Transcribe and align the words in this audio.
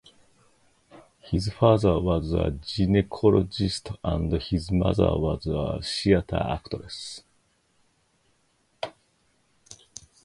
His 1.19 1.49
father 1.49 1.99
was 1.99 2.33
a 2.33 2.49
gynecologist 2.59 3.95
and 4.03 4.31
his 4.41 4.71
mother 4.71 5.15
was 5.15 5.45
a 5.45 5.79
theater 5.83 6.37
actress. 6.37 7.21